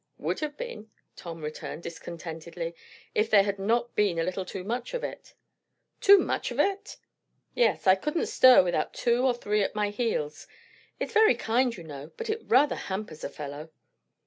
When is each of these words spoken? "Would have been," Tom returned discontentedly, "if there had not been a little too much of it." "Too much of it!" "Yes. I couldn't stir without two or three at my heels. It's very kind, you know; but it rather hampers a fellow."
"Would 0.17 0.39
have 0.39 0.57
been," 0.57 0.89
Tom 1.15 1.43
returned 1.43 1.83
discontentedly, 1.83 2.73
"if 3.13 3.29
there 3.29 3.43
had 3.43 3.59
not 3.59 3.93
been 3.95 4.17
a 4.17 4.23
little 4.23 4.45
too 4.45 4.63
much 4.63 4.95
of 4.95 5.03
it." 5.03 5.35
"Too 5.99 6.17
much 6.17 6.49
of 6.49 6.59
it!" 6.59 6.97
"Yes. 7.53 7.85
I 7.85 7.93
couldn't 7.93 8.25
stir 8.25 8.63
without 8.63 8.95
two 8.95 9.23
or 9.23 9.35
three 9.35 9.61
at 9.61 9.75
my 9.75 9.91
heels. 9.91 10.47
It's 10.99 11.13
very 11.13 11.35
kind, 11.35 11.77
you 11.77 11.83
know; 11.83 12.13
but 12.17 12.31
it 12.31 12.41
rather 12.47 12.75
hampers 12.77 13.23
a 13.23 13.29
fellow." 13.29 13.69